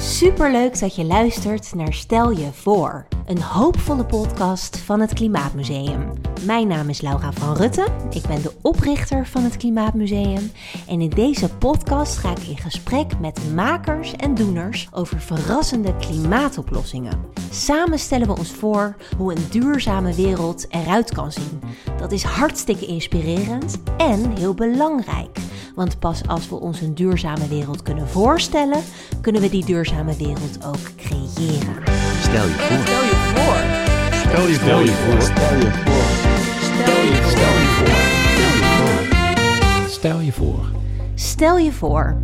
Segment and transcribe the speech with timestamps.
[0.00, 6.12] Superleuk dat je luistert naar Stel je voor, een hoopvolle podcast van het Klimaatmuseum.
[6.44, 10.52] Mijn naam is Laura van Rutten, ik ben de oprichter van het Klimaatmuseum
[10.88, 17.24] en in deze podcast ga ik in gesprek met makers en doeners over verrassende klimaatoplossingen.
[17.50, 21.60] Samen stellen we ons voor hoe een duurzame wereld eruit kan zien.
[21.98, 25.38] Dat is hartstikke inspirerend en heel belangrijk.
[25.74, 28.82] Want pas als we ons een duurzame wereld kunnen voorstellen,
[29.20, 31.76] kunnen we die duurzame wereld ook creëren.
[32.20, 32.78] Stel je voor.
[32.78, 33.80] Stel je voor.
[34.20, 35.20] Stel je Stel je voor.
[35.22, 36.30] Stel je voor.
[36.60, 39.88] Stel je voor.
[39.88, 40.70] Stel je voor.
[41.14, 42.16] Stel je voor.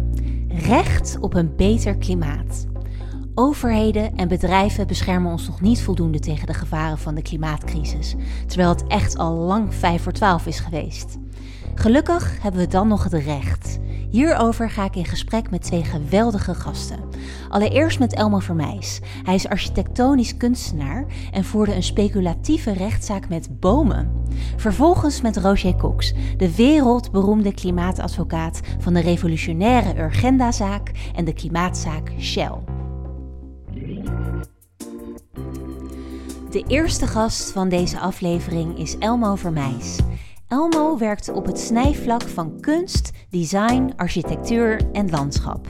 [0.48, 2.66] Recht op een beter klimaat.
[3.34, 8.15] Overheden en bedrijven beschermen ons nog niet voldoende tegen de gevaren van de klimaatcrisis,
[8.46, 11.18] terwijl het echt al lang 5 voor 12 is geweest.
[11.79, 13.79] Gelukkig hebben we dan nog het recht.
[14.11, 16.99] Hierover ga ik in gesprek met twee geweldige gasten.
[17.49, 19.01] Allereerst met Elmo Vermeijs.
[19.23, 24.24] Hij is architectonisch kunstenaar en voerde een speculatieve rechtszaak met bomen.
[24.57, 32.59] Vervolgens met Roger Cox, de wereldberoemde klimaatadvocaat van de revolutionaire Urgenda-zaak en de klimaatzaak Shell.
[36.51, 39.99] De eerste gast van deze aflevering is Elmo Vermeijs.
[40.49, 45.66] Elmo werkt op het snijvlak van kunst, design, architectuur en landschap.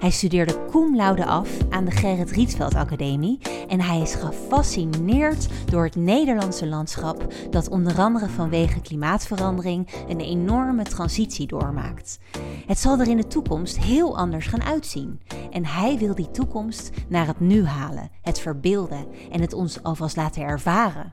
[0.00, 5.84] Hij studeerde cum laude af aan de Gerrit Rietveld Academie en hij is gefascineerd door
[5.84, 12.18] het Nederlandse landschap dat onder andere vanwege klimaatverandering een enorme transitie doormaakt.
[12.66, 15.20] Het zal er in de toekomst heel anders gaan uitzien
[15.50, 20.16] en hij wil die toekomst naar het nu halen, het verbeelden en het ons alvast
[20.16, 21.12] laten ervaren.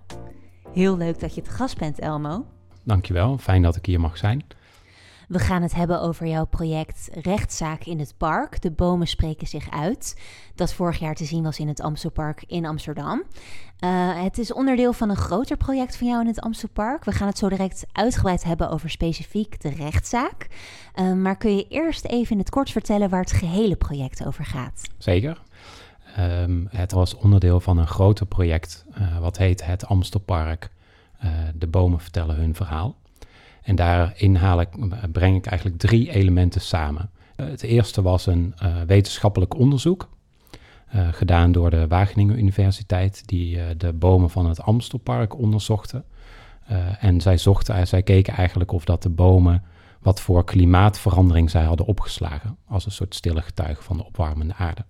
[0.73, 2.45] Heel leuk dat je te gast bent, Elmo.
[2.87, 4.43] Dankjewel, fijn dat ik hier mag zijn.
[5.27, 8.61] We gaan het hebben over jouw project Rechtszaak in het Park.
[8.61, 10.21] De bomen spreken zich uit.
[10.55, 13.23] Dat vorig jaar te zien was in het Amstelpark in Amsterdam.
[13.79, 17.05] Uh, het is onderdeel van een groter project van jou in het Amstelpark.
[17.05, 20.47] We gaan het zo direct uitgebreid hebben over specifiek de rechtszaak.
[20.95, 24.45] Uh, maar kun je eerst even in het kort vertellen waar het gehele project over
[24.45, 24.81] gaat?
[24.97, 25.41] Zeker.
[26.19, 30.69] Um, het was onderdeel van een groter project uh, wat heet het Amstelpark.
[31.55, 32.95] De bomen vertellen hun verhaal.
[33.61, 34.69] En daarin haal ik,
[35.11, 37.09] breng ik eigenlijk drie elementen samen.
[37.35, 40.09] Het eerste was een uh, wetenschappelijk onderzoek,
[41.11, 46.03] gedaan door de Wageningen Universiteit, die de bomen van het Amstelpark onderzochten.
[46.99, 49.63] en zij, zochten, zij keken eigenlijk of dat de bomen
[50.01, 54.85] wat voor klimaatverandering zij hadden opgeslagen, als een soort stille getuige van de opwarmende aarde.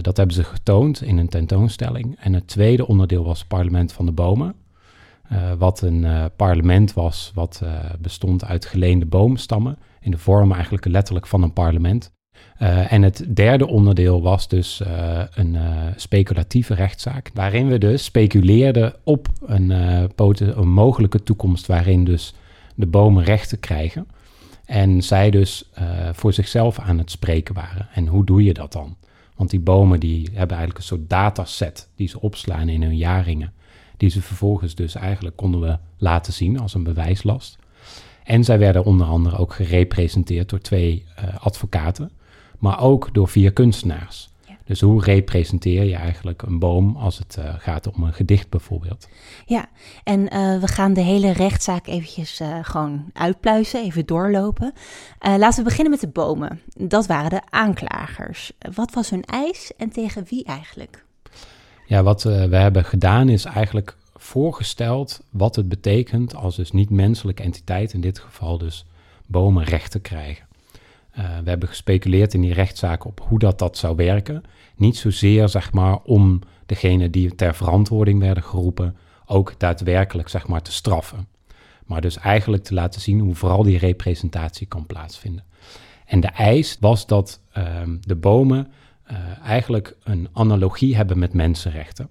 [0.00, 2.16] dat hebben ze getoond in een tentoonstelling.
[2.18, 4.54] En het tweede onderdeel was het parlement van de bomen.
[5.32, 10.52] Uh, wat een uh, parlement was, wat uh, bestond uit geleende boomstammen, in de vorm
[10.52, 12.12] eigenlijk letterlijk van een parlement.
[12.88, 14.82] en het derde onderdeel was dus
[15.34, 15.56] een
[15.96, 22.34] speculatieve rechtszaak, waarin we dus speculeerden op een, een, mogelijke toekomst waarin dus
[22.74, 24.06] de bomen rechten krijgen.
[24.64, 25.70] En zij dus
[26.12, 27.88] voor zichzelf aan het spreken waren.
[27.94, 28.96] En hoe doe je dat dan?
[29.36, 33.52] Want die bomen die hebben eigenlijk een soort dataset die ze opslaan in hun jaringen
[33.96, 37.58] die ze vervolgens dus eigenlijk konden we laten zien als een bewijslast.
[38.24, 42.10] En zij werden onder andere ook gerepresenteerd door twee uh, advocaten,
[42.58, 44.30] maar ook door vier kunstenaars.
[44.46, 44.56] Ja.
[44.64, 49.08] Dus hoe representeer je eigenlijk een boom als het uh, gaat om een gedicht bijvoorbeeld?
[49.46, 49.66] Ja,
[50.04, 54.72] en uh, we gaan de hele rechtszaak eventjes gewoon uitpluizen, even doorlopen.
[55.20, 56.60] laten we beginnen met de bomen.
[56.66, 58.52] Dat waren de aanklagers.
[58.74, 61.03] Wat was hun eis en tegen wie eigenlijk?
[61.86, 67.42] Ja, wat uh, we hebben gedaan is eigenlijk voorgesteld wat het betekent als dus niet-menselijke
[67.42, 68.84] entiteit, in dit geval dus
[69.26, 70.46] bomen, rechten krijgen.
[71.18, 74.42] Uh, we hebben gespeculeerd in die rechtszaak op hoe dat, dat zou werken.
[74.76, 78.96] Niet zozeer zeg maar om degene die ter verantwoording werden geroepen
[79.26, 81.28] ook daadwerkelijk zeg maar te straffen.
[81.86, 85.44] Maar dus eigenlijk te laten zien hoe vooral die representatie kan plaatsvinden.
[86.06, 87.64] En de eis was dat uh,
[88.00, 88.72] de bomen
[89.42, 92.08] eigenlijk een analogie hebben met mensenrechten.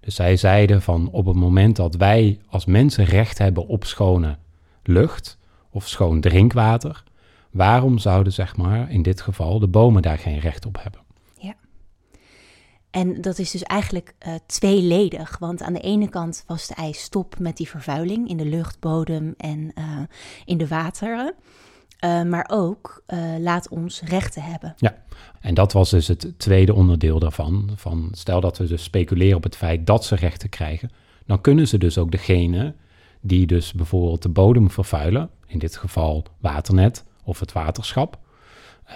[0.00, 4.36] Dus zij zeiden van op het moment dat wij als mensen recht hebben op schone
[4.82, 5.38] lucht
[5.70, 7.02] of schoon drinkwater,
[7.50, 11.00] waarom zouden zeg maar in dit geval de bomen daar geen recht op hebben?
[11.38, 11.54] Ja.
[12.90, 17.02] En dat is dus eigenlijk uh, tweeledig, want aan de ene kant was de eis
[17.02, 19.98] stop met die vervuiling in de lucht, bodem en uh,
[20.44, 21.34] in de wateren.
[22.00, 24.74] Uh, maar ook uh, laat ons rechten hebben.
[24.76, 24.94] Ja,
[25.40, 27.70] en dat was dus het tweede onderdeel daarvan.
[27.76, 30.90] Van stel dat we dus speculeren op het feit dat ze rechten krijgen,
[31.26, 32.74] dan kunnen ze dus ook degene
[33.20, 38.22] die dus bijvoorbeeld de bodem vervuilen, in dit geval waternet of het waterschap,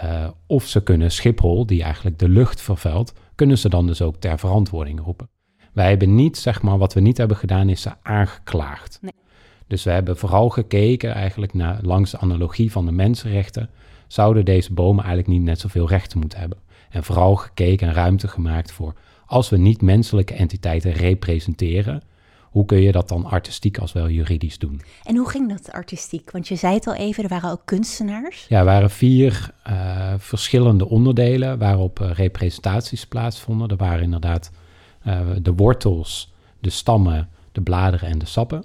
[0.05, 4.17] Uh, of ze kunnen Schiphol, die eigenlijk de lucht vervuilt, kunnen ze dan dus ook
[4.17, 5.29] ter verantwoording roepen.
[5.73, 8.99] Wij hebben niet, zeg maar, wat we niet hebben gedaan, is ze aangeklaagd.
[9.03, 9.13] Nee.
[9.69, 13.71] Dus we hebben vooral gekeken eigenlijk naar, langs de analogie van de mensenrechten,
[14.07, 16.59] zouden deze bomen eigenlijk niet net zoveel rechten moeten hebben.
[16.91, 18.95] En vooral gekeken en ruimte gemaakt voor,
[19.27, 22.03] als we niet menselijke entiteiten representeren,
[22.51, 24.81] hoe kun je dat dan artistiek als wel juridisch doen?
[25.05, 26.31] En hoe ging dat artistiek?
[26.31, 28.47] Want je zei het al even, er waren ook kunstenaars.
[28.49, 33.69] Ja, er waren vier uh, verschillende onderdelen waarop uh, representaties plaatsvonden.
[33.69, 34.51] Er waren inderdaad
[35.07, 38.65] uh, de wortels, de stammen, de bladeren en de sappen.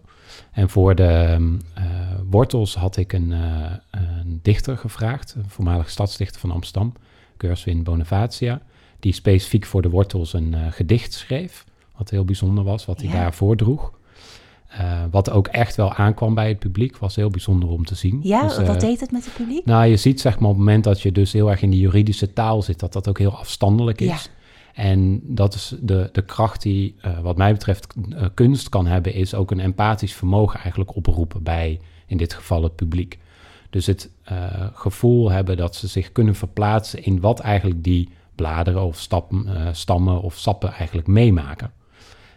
[0.53, 1.37] En voor de
[2.29, 6.93] wortels had ik een, een, dichter gevraagd, een voormalig stadsdichter van Amsterdam,
[7.37, 8.61] Gerswin Bonavacia,
[8.99, 11.65] die specifiek voor de wortels een gedicht schreef.
[11.97, 13.15] Wat heel bijzonder was, wat hij Ja.
[13.15, 13.91] daar voordroeg.
[14.67, 18.19] Eh, wat ook echt wel aankwam bij het publiek, was heel bijzonder om te zien.
[18.23, 19.65] Ja, Dus, eh, wat deed het met het publiek?
[19.65, 21.79] Nou, je ziet zeg maar op het moment dat je dus heel erg in die
[21.79, 24.07] juridische taal zit, dat dat ook heel afstandelijk is.
[24.07, 24.19] Ja.
[24.73, 29.13] En dat is de, de kracht die, eh, wat mij betreft, eh, kunst kan hebben,
[29.13, 33.19] is ook een empathisch vermogen eigenlijk oproepen bij, in dit geval, het publiek.
[33.69, 38.83] Dus het eh, gevoel hebben dat ze zich kunnen verplaatsen in wat eigenlijk die bladeren
[38.83, 39.07] of
[39.71, 41.71] stammen of sappen eigenlijk meemaken.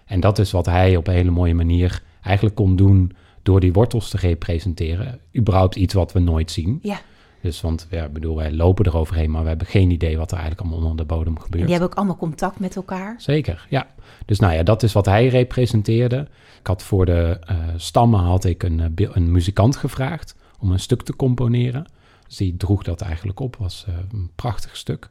[0.05, 3.13] En dat is wat hij op een hele mooie manier eigenlijk kon doen
[3.43, 5.21] door die wortels te representeren.
[5.37, 6.79] Überhaupt iets wat we nooit zien.
[6.83, 7.01] Ja,
[7.47, 10.39] Dus, want ja, ik bedoel, wij lopen eroverheen, maar we hebben geen idee wat er
[10.39, 11.63] eigenlijk allemaal onder de bodem en gebeurt.
[11.63, 13.15] die hebben ook allemaal contact met elkaar.
[13.19, 13.87] Zeker, ja.
[14.25, 16.29] Dus nou ja, dat is wat hij representeerde.
[16.61, 20.81] Ik had voor de eh, stammen had ik een, eh, een muzikant gevraagd om een
[20.81, 21.87] stuk te componeren.
[22.27, 25.09] Dus die droeg dat eigenlijk op, was eh, een prachtig stuk.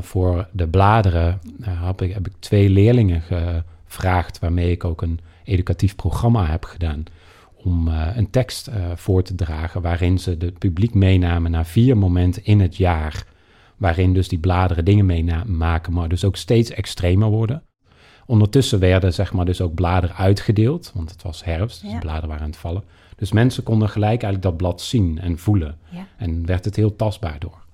[0.00, 5.96] Voor de bladeren heb, ik, heb ik twee leerlingen gevraagd, waarmee ik ook een educatief
[5.96, 7.04] programma heb gedaan.
[7.68, 11.96] Om eh, een tekst eh, voor te dragen waarin ze het publiek meenamen naar vier
[11.96, 13.24] momenten in het jaar.
[13.76, 17.62] Waarin dus die bladeren dingen meemaken, maar dus ook steeds extremer worden.
[18.26, 21.94] Ondertussen werden zeg maar dus ook bladeren uitgedeeld, want het was herfst, dus Ja.
[21.96, 22.84] de bladeren waren aan het vallen.
[23.16, 25.78] Dus mensen konden gelijk eigenlijk dat blad zien en voelen.
[25.90, 26.06] Ja.
[26.16, 27.64] En werd het heel tastbaar door.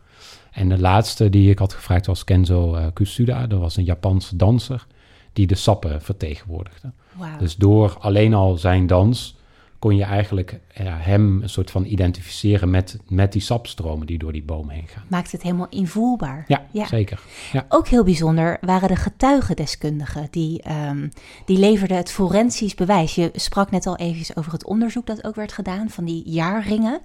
[0.52, 3.46] En de laatste die ik had gevraagd was Kenzo eh, Kusuda.
[3.46, 4.86] Dat was een Japanse danser
[5.32, 6.92] die de sappen vertegenwoordigde.
[7.38, 9.36] Dus door alleen al zijn dans
[9.84, 14.32] kon je eigenlijk ja, hem een soort van identificeren met, met die sapstromen die door
[14.32, 15.04] die boom heen gaan.
[15.08, 16.44] Maakt het helemaal invoelbaar.
[16.48, 16.86] Ja, Ja.
[16.86, 17.20] zeker.
[17.52, 17.66] Ja.
[17.68, 20.28] Ook heel bijzonder waren de getuigendeskundigen.
[20.30, 21.08] Die, ehm,
[21.44, 23.14] die leverden het forensisch bewijs.
[23.14, 27.00] Je sprak net al even over het onderzoek dat ook werd gedaan van die jaarringen.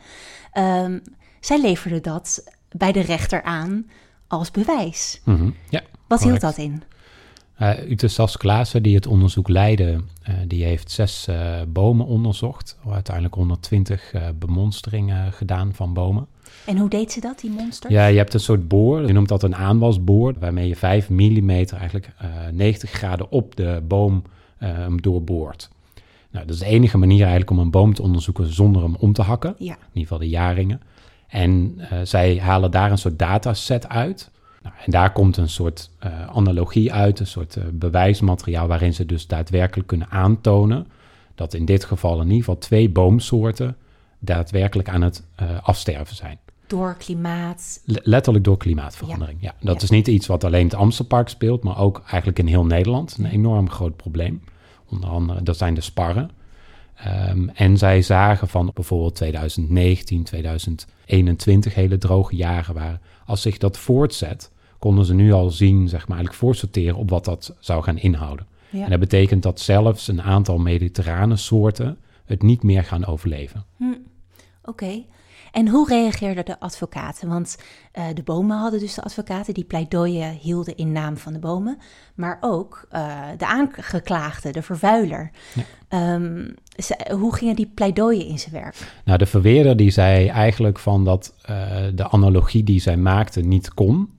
[0.51, 0.99] Ehm,
[1.39, 3.89] zij leverden dat bij de rechter aan
[4.27, 5.21] als bewijs.
[5.25, 5.49] Mhm.
[5.69, 5.81] ja.
[6.07, 6.83] Wat hield dat in?
[7.61, 12.77] Uh, Ute Sas Klaassen, die het onderzoek leidde, eh, die heeft zes eh, bomen onderzocht.
[12.89, 16.27] Uiteindelijk 120 eh, bemonsteringen gedaan van bomen.
[16.65, 17.93] En hoe deed ze dat, die monsters?
[17.93, 21.49] Ja, je hebt een soort boor, je noemt dat een aanwasboor, waarmee je 5 mm
[21.49, 24.23] eigenlijk eh, 90 graden op de boom
[24.95, 25.69] doorboort.
[26.31, 29.13] Nou, dat is de enige manier eigenlijk om een boom te onderzoeken zonder hem om
[29.13, 29.55] te hakken.
[29.57, 29.73] Ja.
[29.73, 30.81] In ieder geval de jaringen.
[31.27, 34.31] En zij halen daar een soort dataset uit.
[34.61, 39.05] Nou, en daar komt een soort eh, analogie uit, een soort eh, bewijsmateriaal waarin ze
[39.05, 40.87] dus daadwerkelijk kunnen aantonen
[41.35, 43.75] dat in dit geval in ieder geval twee boomsoorten
[44.19, 46.37] daadwerkelijk aan het eh, afsterven zijn.
[46.67, 47.81] Door klimaat.
[47.85, 49.37] Le- Letterlijk door klimaatverandering.
[49.41, 49.53] Ja.
[49.61, 49.81] dat Ja.
[49.81, 53.15] is niet iets wat alleen het Amstelpark speelt, maar ook eigenlijk in heel Nederland.
[53.19, 54.41] Een enorm groot probleem.
[54.89, 56.31] Onder andere, dat zijn de sparren.
[56.95, 63.01] Ehm, en zij zagen van bijvoorbeeld 2019, 2021 hele droge jaren waren.
[63.29, 67.25] Als zich dat voortzet, konden ze nu al zien, zeg maar, eigenlijk voorsorteren op wat
[67.25, 68.45] dat zou gaan inhouden.
[68.69, 68.83] Ja.
[68.83, 73.65] En dat betekent dat zelfs een aantal mediterrane soorten het niet meer gaan overleven.
[74.63, 75.03] Oké.
[75.51, 77.29] En hoe reageerden de advocaten?
[77.29, 77.57] Want
[77.91, 81.77] eh, de bomen hadden dus de advocaten die pleidooien hielden in naam van de bomen.
[82.15, 85.31] Maar ook eh, de aangeklaagde, de vervuiler.
[85.53, 85.63] Ja.
[85.87, 86.49] Ehm,
[87.11, 88.75] hoe gingen die pleidooien in zijn werk?
[89.05, 93.73] Nou, de verweerder die zei eigenlijk van dat eh, de analogie die zij maakte niet
[93.73, 94.09] kon,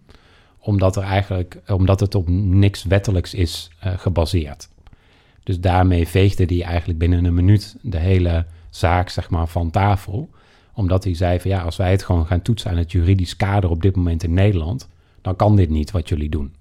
[0.58, 4.68] omdat, er eigenlijk, omdat het op niks wettelijks is eh, gebaseerd.
[5.42, 10.30] Dus daarmee veegde hij eigenlijk binnen een minuut de hele zaak zeg maar, van tafel.
[10.74, 13.70] Omdat hij zei van ja, als wij het gewoon gaan toetsen aan het juridisch kader
[13.70, 14.88] op dit moment in Nederland,
[15.22, 16.54] dan kan dit niet wat jullie doen.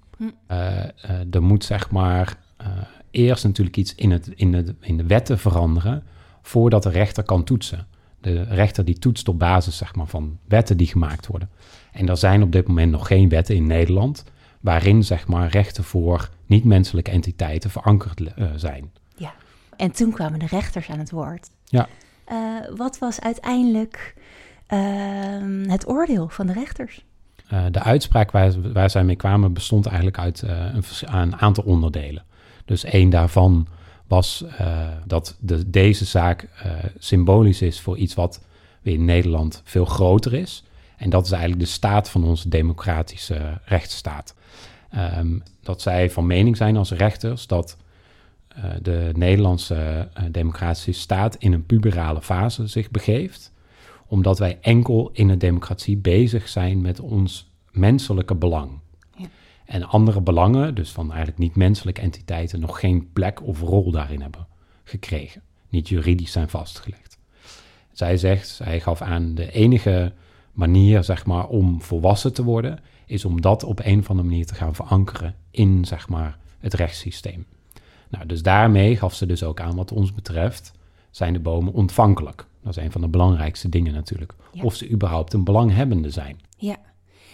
[0.46, 0.88] Eh, eh,
[1.30, 2.36] er moet zeg maar
[3.10, 6.02] eerst natuurlijk iets in, het, in, het, in de wetten veranderen
[6.42, 7.86] voordat de rechter kan toetsen.
[8.20, 11.50] De rechter die toetst op basis zeg maar, van wetten die gemaakt worden.
[11.92, 14.24] En er zijn op dit moment nog geen wetten in Nederland
[14.60, 18.90] waarin zeg maar, rechten voor niet-menselijke entiteiten verankerd eh, zijn.
[19.16, 19.34] Ja.
[19.76, 21.50] En toen kwamen de rechters aan het woord.
[21.64, 21.88] Ja.
[22.24, 22.36] Eh,
[22.76, 24.14] wat was uiteindelijk
[24.66, 27.04] ehm, het oordeel van de rechters?
[27.52, 32.24] Uh, de uitspraak waar, waar zij mee kwamen bestond eigenlijk uit een, een, aantal onderdelen.
[32.70, 33.66] Dus één daarvan
[34.06, 36.48] was uh, dat de, deze zaak
[36.98, 38.44] symbolisch is voor iets wat
[38.82, 40.64] weer in Nederland veel groter is.
[40.96, 44.34] En dat is eigenlijk de staat van onze democratische rechtsstaat.
[45.18, 47.76] Um, dat zij van mening zijn als rechters dat
[48.82, 53.52] de Nederlandse democratische staat in een puberale fase zich begeeft
[54.06, 58.70] omdat wij enkel in een democratie bezig zijn met ons menselijke belang.
[59.70, 64.46] En andere belangen, dus van eigenlijk niet-menselijke entiteiten, nog geen plek of rol daarin hebben
[64.84, 65.42] gekregen.
[65.68, 67.18] Niet juridisch zijn vastgelegd.
[67.92, 70.12] Zij zegt, zij gaf aan, de enige
[70.52, 74.46] manier zeg maar, om volwassen te worden, is om dat op een of andere manier
[74.46, 77.46] te gaan verankeren in zeg maar, het rechtssysteem.
[78.08, 80.72] Nou, dus daarmee gaf ze dus ook aan, wat ons betreft,
[81.10, 82.46] zijn de bomen ontvankelijk.
[82.62, 84.34] Dat is een van de belangrijkste dingen natuurlijk.
[84.62, 86.40] Of ze überhaupt een belanghebbende zijn.
[86.56, 86.76] Ja.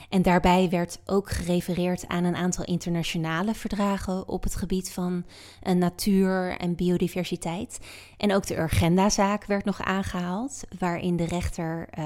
[0.09, 5.25] En daarbij werd ook gerefereerd aan een aantal internationale verdragen op het gebied van
[5.63, 7.81] uh, natuur en biodiversiteit.
[8.17, 12.05] En ook de Urgenda-zaak werd nog aangehaald, waarin de rechter uh,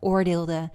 [0.00, 0.70] oordeelde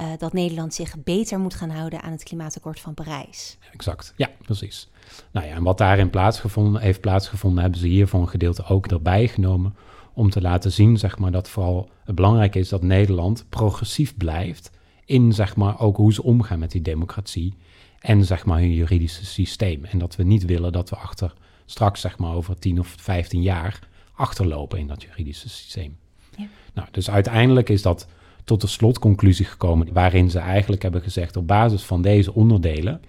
[0.00, 3.58] uh, dat Nederland zich beter moet gaan houden aan het klimaatakkoord van Parijs.
[3.72, 4.88] Exact, ja, precies.
[5.32, 8.86] Nou ja, en wat daarin plaatsgevonden, heeft plaatsgevonden, hebben ze hier voor een gedeelte ook
[8.86, 9.74] erbij genomen
[10.14, 14.70] om te laten zien zeg maar, dat vooral het belangrijk is dat Nederland progressief blijft
[15.10, 17.54] in zeg maar, ook hoe ze omgaan met die democratie
[17.98, 19.84] en zeg maar, hun juridische systeem.
[19.84, 21.32] En dat we niet willen dat we achter
[21.66, 25.96] straks zeg maar, over 10 of 15 jaar achterlopen in dat juridische systeem.
[26.36, 26.46] Ja.
[26.74, 28.06] Nou, dus uiteindelijk is dat
[28.44, 33.00] tot de slotconclusie gekomen, waarin ze eigenlijk hebben gezegd: op basis van deze onderdelen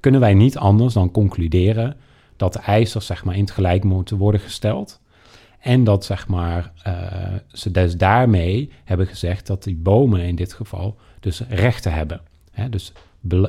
[0.00, 1.96] kunnen wij niet anders dan concluderen
[2.36, 5.00] dat de eisers zeg maar, in het gelijk moeten worden gesteld.
[5.60, 6.94] En dat zeg maar, uh,
[7.52, 12.20] ze dus daarmee hebben gezegd dat die bomen in dit geval dus rechten hebben.
[12.50, 12.68] Hè?
[12.68, 12.92] Dus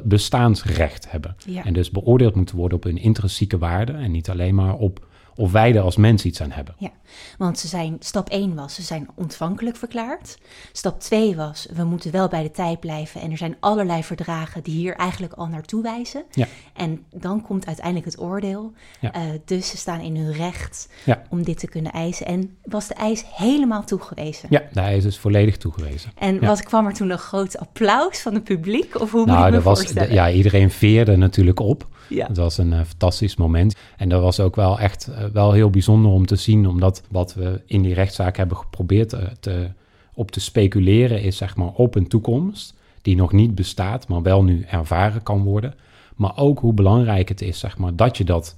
[0.04, 1.36] bestaansrecht hebben.
[1.64, 5.52] En dus beoordeeld moeten worden op hun intrinsieke waarde en niet alleen maar op of
[5.52, 6.76] wij er als mens iets aan hebben.
[6.78, 6.92] Ja,
[7.38, 10.38] want ze zijn, stap 1 was, ze zijn ontvankelijk verklaard.
[10.72, 13.22] Stap 2 was, we moeten wel bij de tijd blijven.
[13.22, 16.24] En er zijn allerlei verdragen die hier eigenlijk al naartoe wijzen.
[16.32, 16.48] Ja.
[16.74, 18.74] En dan komt uiteindelijk het oordeel.
[19.00, 19.16] Ja.
[19.16, 21.22] Uh, dus ze staan in hun recht ja.
[21.30, 22.26] om dit te kunnen eisen.
[22.26, 24.48] En was de eis helemaal toegewezen?
[24.52, 26.12] Ja, de eis is volledig toegewezen.
[26.18, 29.02] En was, kwam er toen een groot applaus van het publiek?
[29.02, 31.88] Of hoe nou, moet je me was, Ja, iedereen veerde natuurlijk op.
[32.08, 32.28] Ja.
[32.28, 33.76] Het was een uh, fantastisch moment.
[33.98, 37.34] En dat was ook wel echt uh, wel heel bijzonder om te zien, omdat wat
[37.34, 39.70] we in die rechtszaak hebben geprobeerd uh, te,
[40.14, 44.44] op te speculeren is zeg maar op een toekomst die nog niet bestaat, maar wel
[44.44, 45.74] nu ervaren kan worden.
[46.16, 48.58] Maar ook hoe belangrijk het is zeg maar, dat je dat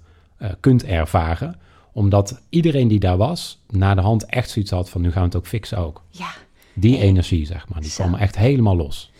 [0.59, 1.55] kunt ervaren
[1.93, 5.27] omdat iedereen die daar was, na de hand echt zoiets had van nu gaan we
[5.27, 6.01] het ook fixen ook.
[6.09, 6.29] Ja.
[6.73, 9.11] Die energie, zeg maar, die kwam echt helemaal los.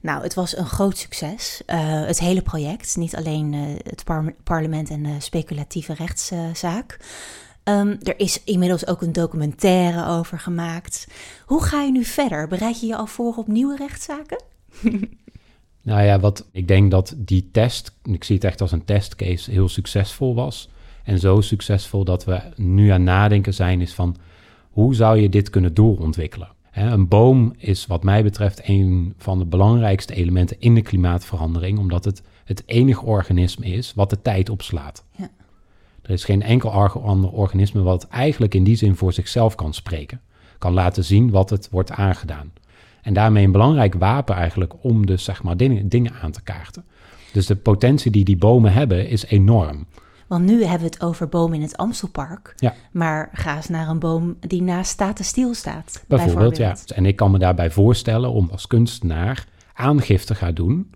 [0.00, 1.62] Nou, het was een groot succes.
[1.66, 1.76] Uh,
[2.06, 6.98] het hele project, niet alleen uh, het par parlement en de speculatieve rechtszaak.
[7.64, 11.08] Um, er is inmiddels ook een documentaire over gemaakt.
[11.46, 12.48] Hoe ga je nu verder?
[12.48, 14.42] Bereid je je al voor op nieuwe rechtszaken?
[15.82, 19.50] nou ja, wat ik denk dat die test, ik zie het echt als een testcase,
[19.50, 20.70] heel succesvol was.
[21.04, 24.16] En zo succesvol dat we nu aan nadenken zijn, is van
[24.70, 26.48] hoe zou je dit kunnen doorontwikkelen?
[26.80, 32.04] Een boom is wat mij betreft een van de belangrijkste elementen in de klimaatverandering, omdat
[32.04, 35.04] het het enige organisme is wat de tijd opslaat.
[35.16, 35.30] Ja.
[36.02, 40.20] Er is geen enkel ander organisme wat eigenlijk in die zin voor zichzelf kan spreken,
[40.58, 42.52] kan laten zien wat het wordt aangedaan.
[43.02, 46.84] En daarmee een belangrijk wapen eigenlijk om dus zeg maar dingen, dingen aan te kaarten.
[47.32, 49.86] Dus de potentie die die bomen hebben is enorm.
[50.28, 52.52] Want nu hebben we het over bomen in het Amstelpark.
[52.56, 52.74] Ja.
[52.92, 56.04] Maar ga eens naar een boom die naast Statenstiel staat.
[56.06, 56.76] Bijvoorbeeld, ja.
[56.94, 60.90] En ik kan me daarbij voorstellen om als kunstenaar aangifte gaan doen.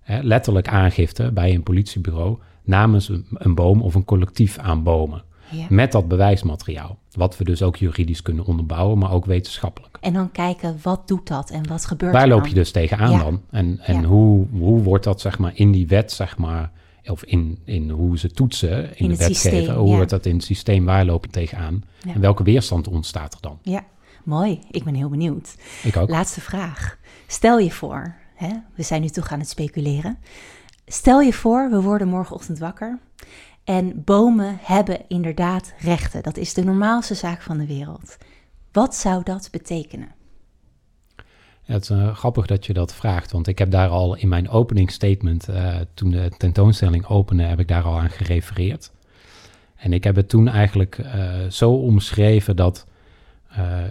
[0.00, 5.22] Hè, letterlijk aangifte bij een politiebureau namens een, boom of een collectief aan bomen.
[5.50, 5.66] Ja.
[5.68, 6.98] Met dat bewijsmateriaal.
[7.12, 9.98] Wat we dus ook juridisch kunnen onderbouwen, maar ook wetenschappelijk.
[10.00, 13.10] En dan kijken, wat doet dat en wat gebeurt Waar er loop je dus tegenaan
[13.10, 13.22] ja.
[13.22, 13.42] dan?
[13.50, 16.70] En, en hoe, hoe wordt dat zeg maar in die wet zeg maar
[17.06, 20.84] of in, in hoe ze toetsen in, de wetgeving, hoe wordt dat in het systeem,
[20.84, 23.58] waar loop je tegenaan en welke weerstand ontstaat er dan?
[23.62, 23.84] Ja,
[24.24, 24.60] mooi.
[24.70, 25.54] Ik ben heel benieuwd.
[25.82, 26.08] Ik ook.
[26.08, 26.98] Laatste vraag.
[27.26, 30.18] Stel je voor, hè, we zijn nu toch aan het speculeren.
[30.86, 32.98] Stel je voor, we worden morgenochtend wakker
[33.64, 36.22] en bomen hebben inderdaad rechten.
[36.22, 38.16] Dat is de normaalste zaak van de wereld.
[38.72, 40.14] Wat zou dat betekenen?
[41.64, 44.48] Het is uh, grappig dat je dat vraagt, want ik heb daar al in mijn
[44.48, 48.92] opening statement, uh, toen de tentoonstelling opende, heb ik daar al aan gerefereerd.
[49.76, 52.86] En ik heb het toen eigenlijk uh, zo omschreven dat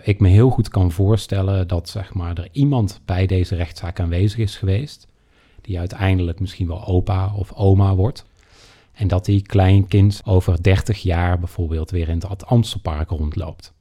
[0.02, 4.40] ik me heel goed kan voorstellen dat zeg maar, er iemand bij deze rechtszaak aanwezig
[4.40, 5.08] is geweest,
[5.62, 8.26] die uiteindelijk misschien wel opa of oma wordt.
[8.94, 13.74] En dat die kleinkind over 30 jaar bijvoorbeeld weer in het Amstelpark rondloopt.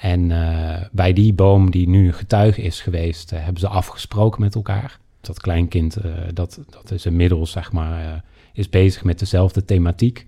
[0.00, 4.54] En uh, bij die boom die nu getuige is geweest, uh, hebben ze afgesproken met
[4.54, 4.98] elkaar.
[5.20, 5.96] Dat kleinkind,
[6.34, 10.26] dat, dat is inmiddels zeg maar, is bezig met dezelfde thematiek.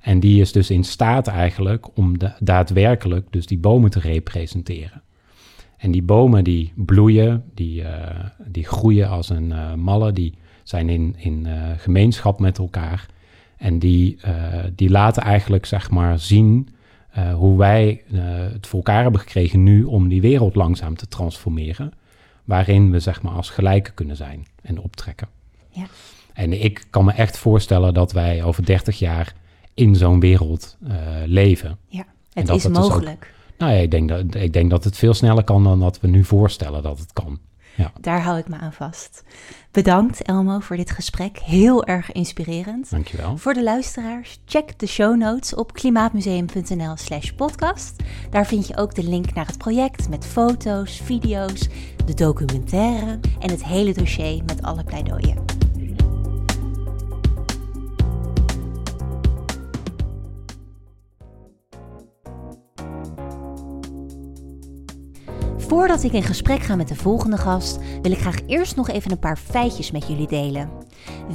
[0.00, 5.02] En die is dus in staat eigenlijk om de, daadwerkelijk dus die bomen te representeren.
[5.76, 7.84] En die bomen die bloeien, die,
[8.46, 11.46] die groeien als een malle, die zijn in, in
[11.76, 13.06] gemeenschap met elkaar.
[13.56, 14.18] En die,
[14.74, 16.68] die laten eigenlijk zeg maar zien
[17.34, 18.02] hoe wij
[18.52, 21.92] het voor elkaar hebben gekregen nu om die wereld langzaam te transformeren.
[22.44, 25.28] Waarin we zeg maar als gelijken kunnen zijn en optrekken.
[25.68, 25.86] Ja.
[26.32, 29.34] En ik kan me echt voorstellen dat wij over 30 jaar
[29.74, 30.92] in zo'n wereld uh,
[31.26, 31.78] leven.
[31.86, 33.20] Ja, het is mogelijk.
[33.20, 35.80] Dus ook, nou ja, ik denk, dat, ik denk dat het veel sneller kan dan
[35.80, 37.38] dat we nu voorstellen dat het kan.
[37.74, 37.92] Ja.
[38.00, 39.22] Daar hou ik me aan vast.
[39.70, 41.38] Bedankt Elmo voor dit gesprek.
[41.38, 42.90] Heel erg inspirerend.
[42.90, 43.36] Dankjewel.
[43.36, 48.02] Voor de luisteraars, check de show notes op klimaatmuseum.nl slash podcast.
[48.30, 51.68] Daar vind je ook de link naar het project met foto's, video's,
[52.04, 55.69] de documentaire en het hele dossier met alle pleidooien.
[65.70, 69.10] Voordat ik in gesprek ga met de volgende gast, wil ik graag eerst nog even
[69.10, 70.70] een paar feitjes met jullie delen.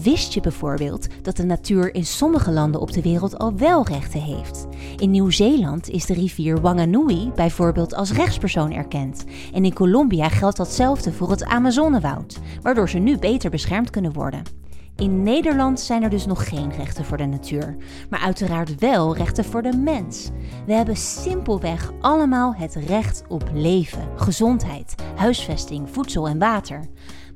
[0.02, 4.22] Wist je bijvoorbeeld dat de natuur in sommige landen op de wereld al wel rechten
[4.22, 4.68] heeft?
[4.98, 9.26] In Nieuw-Zeeland is de rivier Wanganui bijvoorbeeld als rechtspersoon erkend.
[9.54, 14.65] En in Colombia geldt datzelfde voor het Amazonewoud, waardoor ze nu beter beschermd kunnen worden.
[14.98, 17.76] In Nederland zijn er dus nog geen rechten voor de natuur,
[18.10, 20.30] maar uiteraard wel rechten voor de mens.
[20.66, 26.80] We hebben simpelweg allemaal het recht op leven, gezondheid, huisvesting, voedsel en water.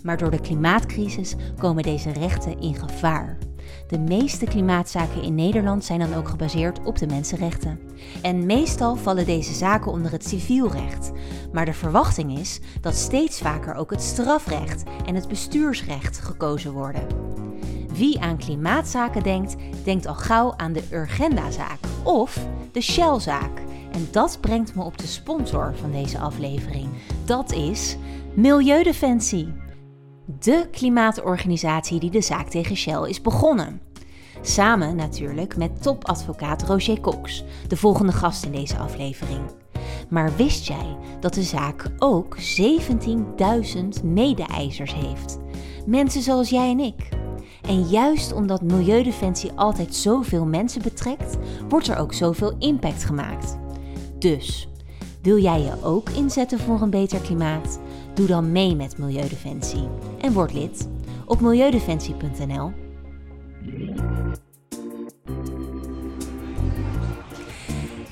[0.03, 3.37] Maar door de klimaatcrisis komen deze rechten in gevaar.
[3.87, 7.79] De meeste klimaatzaken in Nederland zijn dan ook gebaseerd op de mensenrechten.
[8.21, 11.11] En meestal vallen deze zaken onder het civielrecht.
[11.51, 17.07] Maar de verwachting is dat steeds vaker ook het strafrecht en het bestuursrecht gekozen worden.
[17.99, 23.61] Wie aan klimaatzaken denkt, denkt al gauw aan de Urgenda-zaak of de Shell-zaak.
[23.91, 26.89] En dat brengt me op de sponsor van deze aflevering.
[27.25, 27.97] Dat is
[28.33, 29.53] Milieudefensie.
[30.39, 33.81] De klimaatorganisatie die de zaak tegen Shell is begonnen.
[34.41, 39.41] Samen natuurlijk met topadvocaat Roger Cox, de volgende gast in deze aflevering.
[40.09, 45.39] Maar wist jij dat de zaak ook 17.000 mede-eisers heeft?
[45.85, 47.18] Mensen zoals jij en ik.
[47.69, 53.57] En juist omdat Milieudefensie altijd zoveel mensen betrekt, wordt er ook zoveel impact gemaakt.
[54.19, 54.69] Dus,
[55.21, 57.79] wil jij je ook inzetten voor een beter klimaat?
[58.13, 59.87] Doe dan mee met Milieudefensie
[60.21, 60.89] en word lid
[61.25, 62.71] op milieudefensie.nl.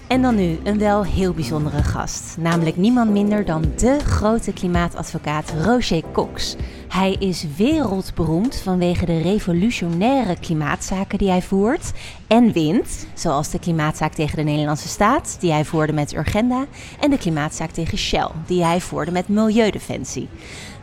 [0.08, 5.54] En dan nu een wel heel bijzondere gast, namelijk niemand minder dan de grote klimaatadvocaat
[5.64, 6.56] Roger Cox.
[6.88, 11.92] Hij is wereldberoemd vanwege de revolutionaire klimaatzaken die hij voert
[12.28, 16.66] en wint, zoals de klimaatzaak tegen de Nederlandse staat, die hij voerde met Urgenda,
[17.00, 20.30] en de klimaatzaak tegen Shell, die hij voerde met Milieudefensie.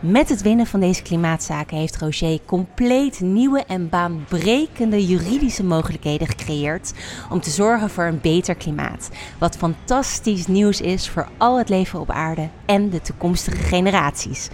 [0.06, 6.92] Met het winnen van deze klimaatzaken heeft Roger compleet nieuwe en baanbrekende juridische mogelijkheden gecreëerd
[7.30, 9.10] om te zorgen voor een beter klimaat.
[9.38, 14.48] Wat fantastisch nieuws is voor al het leven op aarde en de toekomstige generaties.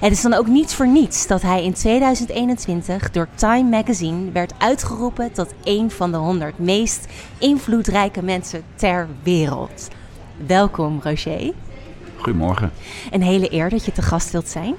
[0.00, 4.52] Het is dan ook niets voor niets dat hij in 2021 door Time Magazine werd
[4.58, 7.06] uitgeroepen tot een van de 100 meest
[7.38, 9.88] invloedrijke mensen ter wereld.
[10.46, 11.52] Welkom Roger.
[12.16, 12.72] Goedemorgen.
[13.10, 14.74] Een hele eer dat je te gast wilt zijn.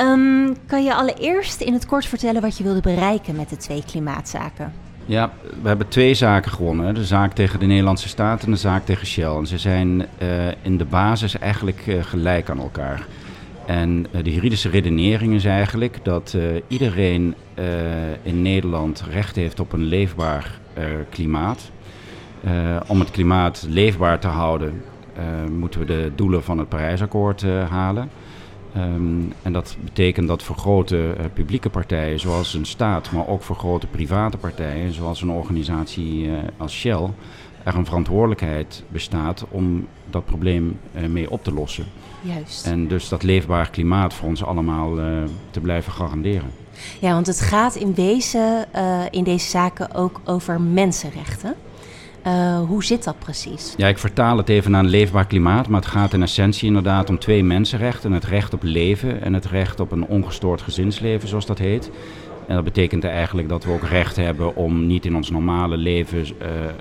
[0.00, 3.84] Um, kan je allereerst in het kort vertellen wat je wilde bereiken met de twee
[3.86, 4.72] klimaatzaken?
[5.06, 6.94] Ja, we hebben twee zaken gewonnen.
[6.94, 9.36] De zaak tegen de Nederlandse staat en de zaak tegen Shell.
[9.36, 10.06] En ze zijn uh,
[10.62, 13.06] in de basis eigenlijk uh, gelijk aan elkaar.
[13.66, 16.36] En uh, de juridische redenering is eigenlijk dat
[16.68, 17.34] iedereen
[18.22, 20.58] in Nederland recht heeft op een leefbaar
[21.10, 21.70] klimaat.
[22.86, 24.82] om het klimaat leefbaar te houden,
[25.58, 28.10] moeten we de doelen van het Parijsakkoord halen.
[28.76, 33.42] Um, en dat betekent dat voor grote uh, publieke partijen, zoals een staat, maar ook
[33.42, 37.08] voor grote private partijen, zoals een organisatie uh, als Shell,
[37.62, 41.84] er een verantwoordelijkheid bestaat om dat probleem uh, mee op te lossen.
[42.20, 42.66] Juist.
[42.66, 44.94] En dus dat leefbaar klimaat voor ons allemaal
[45.50, 46.50] te blijven garanderen.
[47.00, 48.66] Ja, want het gaat in wezen
[49.10, 51.54] in deze zaken ook over mensenrechten.
[52.66, 53.74] Hoe zit dat precies?
[53.76, 57.08] Ja, ik vertaal het even naar een leefbaar klimaat, maar het gaat in essentie inderdaad
[57.08, 58.12] om twee mensenrechten.
[58.12, 61.90] Het recht op leven en het recht op een ongestoord gezinsleven, zoals dat heet.
[62.46, 66.20] En dat betekent eigenlijk dat we ook recht hebben om niet in ons normale leven
[66.20, 66.26] uh,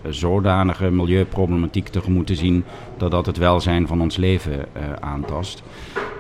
[0.10, 2.64] zodanige milieuproblematiek tegemoet te zien
[2.98, 5.64] dat dat het welzijn van ons leven uh, aantast.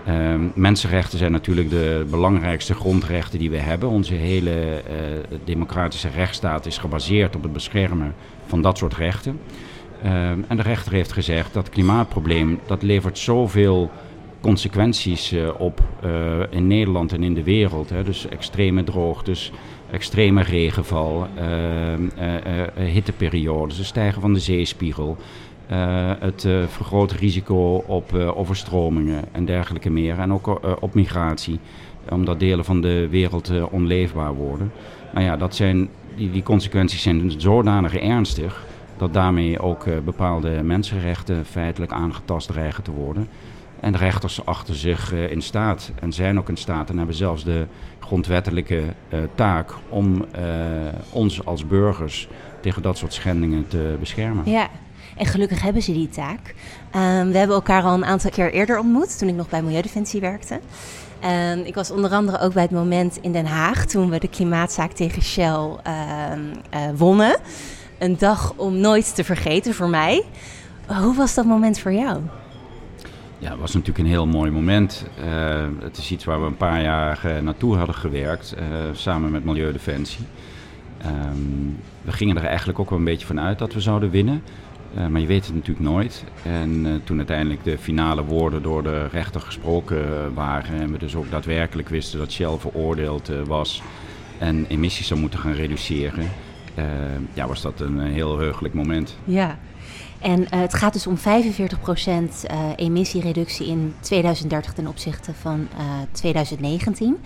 [0.08, 3.90] Uh, mensenrechten zijn natuurlijk de belangrijkste grondrechten die we hebben.
[3.90, 4.84] Onze hele
[5.44, 8.14] democratische rechtsstaat is gebaseerd op het beschermen
[8.46, 9.40] van dat soort rechten.
[10.04, 13.92] Ehm, en de rechter heeft gezegd dat het klimaatprobleem dat levert zoveel
[14.44, 16.12] consequenties uh, op uh,
[16.50, 17.90] in Nederland en in de wereld.
[17.90, 18.04] Hè.
[18.04, 19.52] Dus extreme droogtes,
[19.92, 25.18] extreme regenval, uh, hitteperiodes, het stijgen van de zeespiegel.
[26.20, 30.20] het vergrote risico op overstromingen en dergelijke meer.
[30.20, 31.60] En ook op migratie,
[32.10, 34.72] omdat delen van de wereld onleefbaar worden.
[35.14, 38.66] Nou ja, dat zijn, die, die consequenties zijn zodanig ernstig
[38.98, 43.28] dat daarmee ook bepaalde mensenrechten feitelijk aangetast dreigen te worden.
[43.84, 47.16] En de rechters achten zich uh, in staat en zijn ook in staat en hebben
[47.16, 47.66] zelfs de
[48.00, 50.42] grondwettelijke uh, taak om uh,
[51.10, 52.28] ons als burgers
[52.62, 54.50] tegen dat soort schendingen te beschermen.
[54.50, 54.68] Ja,
[55.18, 56.56] en gelukkig hebben ze die taak.
[56.96, 60.22] Um, we hebben elkaar al een aantal keer eerder ontmoet toen ik nog bij Milieudefensie
[60.22, 60.60] werkte.
[61.52, 64.30] Um, ik was onder andere ook bij het moment in Den Haag toen we de
[64.30, 67.40] klimaatzaak tegen Shell ehm, wonnen.
[68.00, 70.24] Een dag om nooit te vergeten voor mij.
[70.86, 72.22] Hoe was dat moment voor jou?
[73.44, 75.06] Ja, het was natuurlijk een heel mooi moment.
[75.26, 79.32] Uh, het is iets waar we een paar jaar uh, naartoe hadden gewerkt, uh, samen
[79.32, 80.26] met Milieudefensie.
[81.06, 84.44] Um, we gingen er eigenlijk ook wel een beetje van uit dat we zouden winnen.
[85.10, 86.24] maar je weet het natuurlijk nooit.
[86.44, 90.80] En toen uiteindelijk de finale woorden door de rechter gesproken waren...
[90.80, 93.82] en we dus ook daadwerkelijk wisten dat Shell veroordeeld was...
[94.38, 96.30] en emissies zou moeten gaan reduceren...
[97.34, 99.18] ja, was dat een heel heugelijk moment.
[99.24, 99.60] Ja,
[100.24, 105.60] en uh, het gaat dus om 45% uh, eh, emissiereductie in 2030 ten opzichte van
[105.60, 107.18] uh, eh, 2019.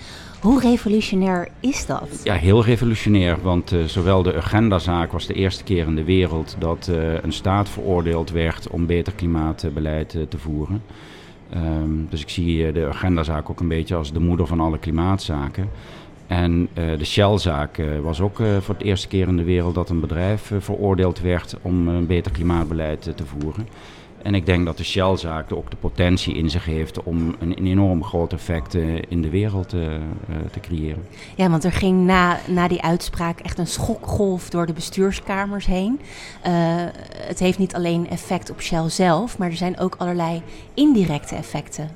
[0.41, 2.21] Hoe revolutionair is dat?
[2.23, 3.41] Ja, heel revolutionair.
[3.41, 6.88] Want zowel de Urgenda-zaak was de eerste keer in de wereld dat
[7.21, 10.81] een staat veroordeeld werd om beter klimaatbeleid te voeren.
[11.55, 15.69] Um, dus ik zie de Urgenda-zaak ook een beetje als de moeder van alle klimaatzaken.
[16.27, 19.75] En uh, de Shell-zaak uh, was ook uh, voor het eerste keer in de wereld
[19.75, 23.67] dat een bedrijf veroordeeld werd om een beter klimaatbeleid te voeren.
[24.21, 27.67] En ik denk dat de Shell-zaak ook de potentie in zich heeft om een, een
[27.67, 28.73] enorm groot effect
[29.09, 31.03] in de wereld te creëren.
[31.35, 35.99] Ja, want er ging na, na die uitspraak echt een schokgolf door de bestuurskamers heen.
[37.27, 40.41] het heeft niet alleen effect op Shell zelf, maar er zijn ook allerlei
[40.73, 41.89] indirecte effecten.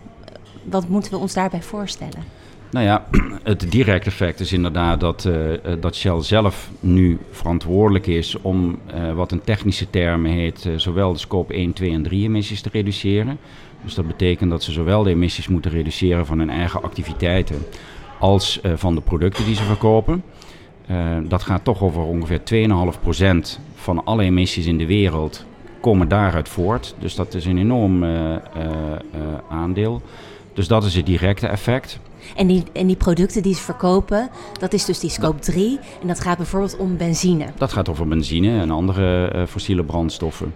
[0.63, 2.40] Wat moeten we ons daarbij voorstellen?
[2.71, 3.05] Nou ja,
[3.43, 5.35] het directe effect is inderdaad dat, uh,
[5.79, 11.19] dat Shell zelf nu verantwoordelijk is om uh, wat een technische term heet, zowel de
[11.19, 13.37] scope 1, 2 en 3 emissies te reduceren.
[13.83, 17.65] Dus dat betekent dat ze zowel de emissies moeten reduceren van hun eigen activiteiten
[18.19, 20.23] als van de producten die ze verkopen.
[21.23, 22.41] dat gaat toch over ongeveer
[23.53, 25.45] 2,5% van alle emissies in de wereld
[25.79, 26.95] komen daaruit voort.
[26.99, 28.03] Dus dat is een enorm
[29.49, 30.01] aandeel.
[30.53, 31.99] Dus dat is het directe effect.
[32.35, 34.29] En die, en die producten die ze verkopen,
[34.59, 35.79] dat is dus die scope 3.
[36.01, 37.45] En dat gaat bijvoorbeeld om benzine.
[37.57, 40.53] Dat gaat over benzine en andere uh, fossiele brandstoffen.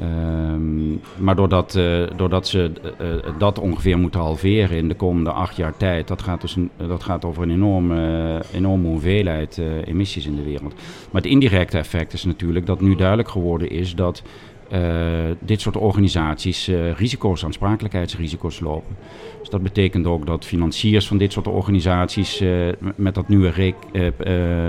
[0.00, 5.56] Um, maar doordat, uh, doordat ze uh, dat ongeveer moeten halveren in de komende acht
[5.56, 10.36] jaar tijd, dat gaat, dus een, dat gaat over een enorme, enorme hoeveelheid emissies in
[10.36, 10.74] de wereld.
[11.10, 14.22] Maar het indirecte effect is natuurlijk dat nu duidelijk geworden is dat
[15.38, 18.96] dit soort organisaties risico's, aansprakelijkheidsrisico's lopen.
[19.38, 23.74] Dus dat betekent ook dat financiers van dit soort organisaties uh, met dat nieuwe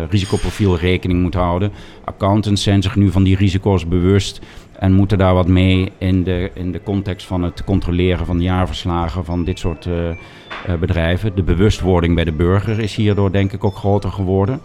[0.10, 1.72] risicoprofiel rekening moeten houden.
[2.04, 4.42] Accountants zijn zich nu van die risico's bewust
[4.80, 9.26] en moeten daar wat mee in de, in de context van het controleren van jaarverslagen
[9.26, 9.90] van dit soort
[10.80, 11.36] bedrijven.
[11.36, 14.62] De bewustwording bij de burger is hierdoor denk ik ook groter geworden.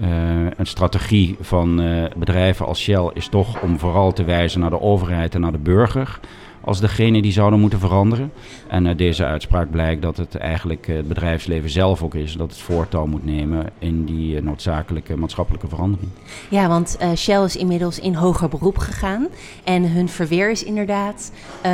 [0.00, 0.08] Uh,
[0.56, 4.80] een strategie van uh, bedrijven als Shell is toch om vooral te wijzen naar de
[4.80, 6.20] overheid en naar de burger
[6.64, 8.32] als degene die zouden moeten veranderen.
[8.68, 12.60] En uit deze uitspraak blijkt dat het eigenlijk het bedrijfsleven zelf ook is dat het
[12.60, 16.10] voortouw moet nemen in die noodzakelijke maatschappelijke verandering.
[16.48, 19.28] Ja, want Shell is inmiddels in hoger beroep gegaan.
[19.64, 21.32] En hun verweer is inderdaad:
[21.66, 21.70] uh,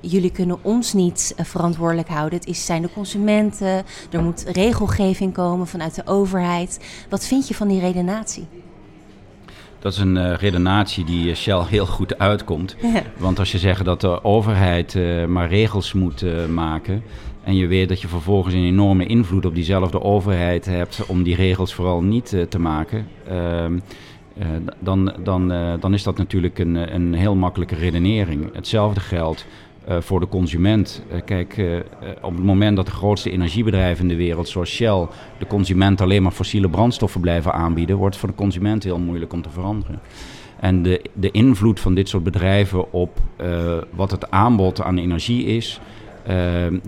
[0.00, 2.38] jullie kunnen ons niet verantwoordelijk houden.
[2.38, 3.84] Het is, zijn de consumenten.
[4.10, 6.80] Er moet regelgeving komen vanuit de overheid.
[7.08, 8.46] Wat vind je van die redenatie?
[9.86, 12.76] Dat is een uh, redenatie die Shell heel goed uitkomt.
[12.82, 13.02] Ja.
[13.16, 17.02] Want als je zegt dat de overheid uh, maar regels moet uh, maken.
[17.44, 21.06] en je weet dat je vervolgens een enorme invloed op diezelfde overheid hebt.
[21.06, 23.06] om die regels vooral niet te maken.
[23.28, 23.78] Ehm,
[24.80, 25.48] dan, dan,
[25.80, 28.54] dan is dat natuurlijk een, een heel makkelijke redenering.
[28.54, 29.46] Hetzelfde geldt
[29.88, 31.02] voor de consument.
[31.24, 31.82] kijk,
[32.22, 35.06] op het moment dat de grootste energiebedrijven in de wereld, zoals Shell,
[35.38, 39.32] de consument alleen maar fossiele brandstoffen blijven aanbieden, wordt het voor de consument heel moeilijk
[39.32, 40.00] om te veranderen.
[40.60, 43.20] En de, de invloed van dit soort bedrijven op
[43.90, 45.80] wat het aanbod aan energie is,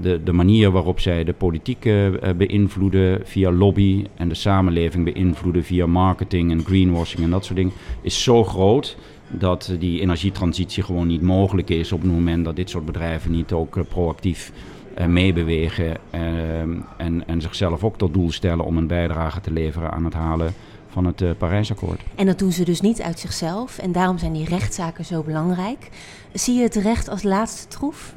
[0.01, 1.89] de, de manier waarop zij de politiek
[2.37, 7.73] beïnvloeden via lobby en de samenleving beïnvloeden via marketing en greenwashing en dat soort dingen,
[8.03, 8.97] is zo groot
[9.29, 13.53] dat die energietransitie gewoon niet mogelijk is op het moment dat dit soort bedrijven niet
[13.53, 14.53] ook uh, proactief
[14.99, 19.91] uh, meebewegen ehm, en, en zichzelf ook tot doel stellen om een bijdrage te leveren
[19.91, 20.55] aan het halen
[20.89, 22.01] van het Parijsakkoord.
[22.15, 25.91] En dat doen ze dus niet uit zichzelf en daarom zijn die rechtszaken zo belangrijk.
[26.33, 28.15] Zie je het recht als laatste troef?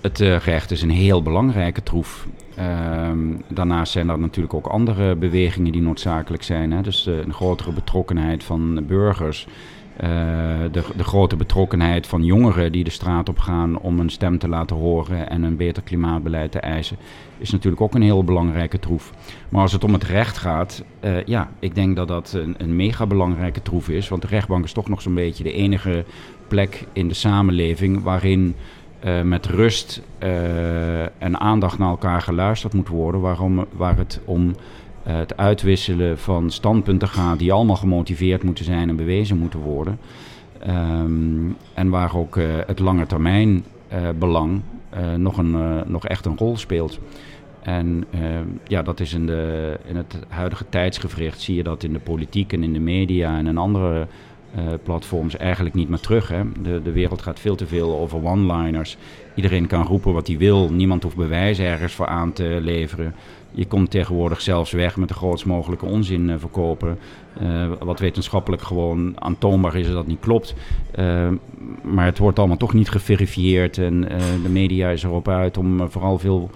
[0.00, 2.26] Het gerecht is een heel belangrijke troef.
[2.56, 6.72] Ehm, daarnaast zijn er natuurlijk ook andere bewegingen die noodzakelijk zijn.
[6.72, 6.80] Hè?
[6.80, 9.46] Dus uh, een grotere betrokkenheid van burgers.
[10.02, 10.08] Uh,
[10.72, 14.48] de, de, grote betrokkenheid van jongeren die de straat op gaan om een stem te
[14.48, 16.96] laten horen en een beter klimaatbeleid te eisen,
[17.38, 19.12] is natuurlijk ook een heel belangrijke troef.
[19.48, 20.84] Maar als het om het recht gaat,
[21.24, 24.08] ja, ik denk dat dat een, een mega belangrijke troef is.
[24.08, 26.04] Want de rechtbank is toch nog zo'n beetje de enige
[26.48, 28.54] plek in de samenleving waarin
[29.04, 30.02] uh, met rust
[31.18, 33.20] en aandacht naar elkaar geluisterd moet worden.
[33.20, 34.54] Waarom, waar het om
[35.06, 39.98] het uitwisselen van standpunten gaat die allemaal gemotiveerd moeten zijn en bewezen moeten worden.
[40.68, 43.64] Um, en waar ook het lange termijn
[44.18, 44.60] belang
[45.16, 46.98] nog, een, nog echt een rol speelt.
[47.62, 48.04] En
[48.66, 52.52] ja, dat is in, de, in het huidige tijdsgevricht zie je dat in de politiek
[52.52, 54.06] en in de media en in andere
[54.82, 56.28] platforms eigenlijk niet meer terug.
[56.28, 56.42] Hè?
[56.62, 58.96] De, de wereld gaat veel te veel over one-liners.
[59.34, 60.72] Iedereen kan roepen wat hij wil.
[60.72, 63.14] Niemand hoeft bewijs ergens voor aan te leveren.
[63.56, 66.98] Je komt tegenwoordig zelfs weg met de grootst mogelijke onzin uh, verkopen.
[67.42, 70.54] Uh, wat wetenschappelijk gewoon aantoonbaar is dat niet klopt.
[71.82, 73.78] maar het wordt allemaal toch niet geverifieerd.
[73.78, 74.00] En
[74.42, 76.50] de media is erop uit om vooral veel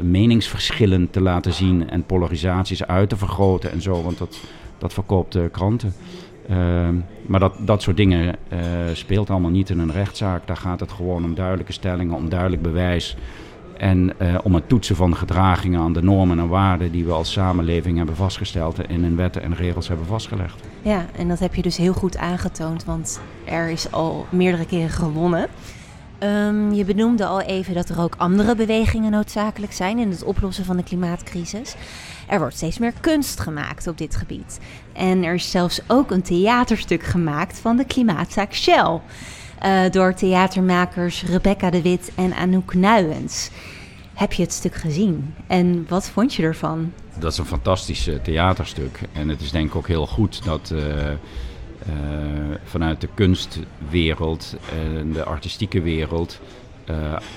[0.00, 1.90] meningsverschillen te laten zien.
[1.90, 4.02] En polarisaties uit te vergroten en zo.
[4.02, 4.40] Want dat,
[4.78, 5.92] dat verkoopt kranten.
[6.48, 6.94] Ehm,
[7.26, 8.36] maar dat, dat soort dingen
[8.92, 10.46] speelt allemaal niet in een rechtszaak.
[10.46, 13.16] Daar gaat het gewoon om duidelijke stellingen, om duidelijk bewijs.
[13.82, 17.32] En uh, om het toetsen van gedragingen aan de normen en waarden die we als
[17.32, 20.60] samenleving hebben vastgesteld en in wetten en regels hebben vastgelegd.
[20.82, 24.90] Ja, en dat heb je dus heel goed aangetoond, want er is al meerdere keren
[24.90, 25.48] gewonnen.
[26.22, 30.64] Um, je benoemde al even dat er ook andere bewegingen noodzakelijk zijn in het oplossen
[30.64, 31.74] van de klimaatcrisis.
[32.28, 34.60] Er wordt steeds meer kunst gemaakt op dit gebied.
[34.92, 39.00] En er is zelfs ook een theaterstuk gemaakt van de klimaatzaak Shell.
[39.64, 43.50] Uh, door theatermakers Rebecca de Wit en Anouk Nuyens.
[44.14, 45.34] Heb je het stuk gezien?
[45.46, 46.92] En wat vond je ervan?
[47.18, 49.00] Dat is een fantastisch theaterstuk.
[49.12, 51.14] En het is denk ik ook heel goed dat uh, uh,
[52.64, 56.40] vanuit de kunstwereld en de artistieke wereld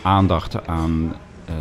[0.02, 1.16] aandacht aan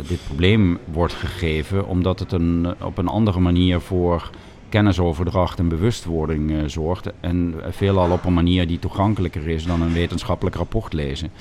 [0.07, 4.29] dit probleem wordt gegeven, omdat het een, op een andere manier voor
[4.69, 7.11] kennisoverdracht en bewustwording zorgt.
[7.19, 11.31] En veelal op een manier die toegankelijker is dan een wetenschappelijk rapport lezen.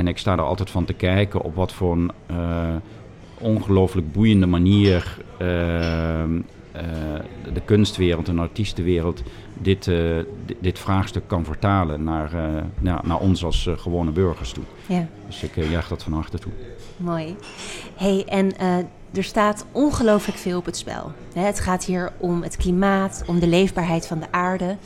[0.00, 2.74] En ik sta er altijd van te kijken op wat voor een uh,
[3.38, 5.16] ongelooflijk boeiende manier
[7.52, 9.22] de kunstwereld en de artiestenwereld
[9.58, 9.90] dit,
[10.60, 12.30] dit vraagstuk kan vertalen naar,
[12.80, 14.64] naar, naar ons als gewone burgers toe.
[14.86, 15.06] Ja.
[15.26, 16.52] Dus ik jaag dat van harte toe.
[16.96, 17.36] Mooi.
[17.94, 18.56] hey, en
[19.14, 21.12] er staat ongelooflijk veel op het spel.
[21.34, 24.76] Het gaat hier om het klimaat, om de leefbaarheid van de aarde.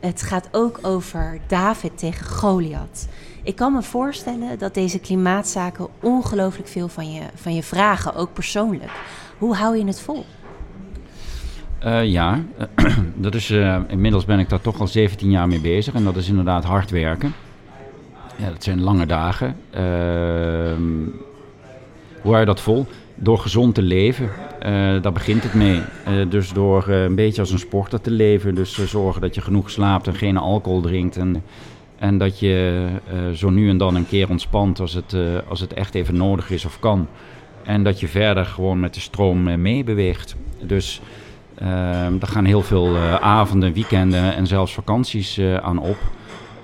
[0.00, 3.08] Het gaat ook over David tegen Goliath.
[3.44, 8.32] Ik kan me voorstellen dat deze klimaatzaken ongelooflijk veel van je, van je vragen, ook
[8.32, 8.90] persoonlijk.
[9.38, 10.24] Hoe hou je het vol?
[11.84, 12.40] Uh, ja,
[13.14, 16.16] dat is, uh, inmiddels ben ik daar toch al 17 jaar mee bezig en dat
[16.16, 17.34] is inderdaad hard werken.
[18.36, 19.56] Ja, dat zijn lange dagen.
[19.74, 19.80] Uh,
[22.20, 22.86] hoe hou je dat vol?
[23.14, 25.80] Door gezond te leven, uh, daar begint het mee.
[26.28, 28.54] Dus door een beetje als een sporter te leven.
[28.54, 31.16] Dus zorgen dat je genoeg slaapt en geen alcohol drinkt.
[31.16, 31.42] En,
[32.04, 32.86] en dat je
[33.34, 35.16] zo nu en dan een keer ontspant als het,
[35.48, 37.08] als het echt even nodig is of kan.
[37.62, 40.36] En dat je verder gewoon met de stroom meebeweegt.
[40.62, 41.00] Dus
[42.18, 45.96] daar gaan heel veel avonden, weekenden en zelfs vakanties aan op.